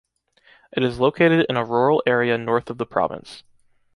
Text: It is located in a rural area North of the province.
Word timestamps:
It 0.75 0.81
is 0.81 0.99
located 0.99 1.45
in 1.47 1.57
a 1.57 1.63
rural 1.63 2.01
area 2.07 2.35
North 2.35 2.71
of 2.71 2.79
the 2.79 2.87
province. 2.87 3.43